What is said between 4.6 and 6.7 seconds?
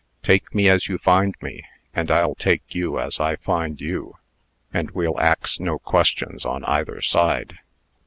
and we'll ax no questions on